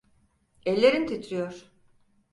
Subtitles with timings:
[0.65, 1.71] Ellerin titriyor.